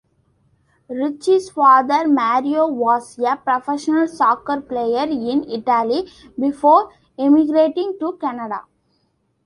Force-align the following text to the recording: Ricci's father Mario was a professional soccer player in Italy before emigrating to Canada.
Ricci's 0.89 1.51
father 1.51 2.07
Mario 2.07 2.65
was 2.67 3.19
a 3.19 3.35
professional 3.37 4.07
soccer 4.07 4.59
player 4.59 5.03
in 5.05 5.47
Italy 5.47 6.09
before 6.39 6.91
emigrating 7.19 7.97
to 7.99 8.13
Canada. 8.19 8.61